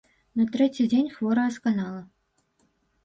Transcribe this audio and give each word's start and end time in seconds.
На 0.39 0.45
трэці 0.53 0.87
дзень 0.91 1.11
хворая 1.17 1.45
сканала. 1.61 2.01